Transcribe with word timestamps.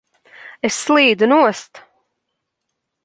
Es 0.69 0.79
slīdu 0.85 1.29
nost! 1.33 1.83